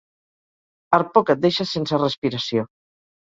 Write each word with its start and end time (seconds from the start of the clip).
Arpó 0.99 1.23
que 1.27 1.35
et 1.37 1.43
deixa 1.45 1.67
sense 1.73 2.01
respiració. 2.05 2.65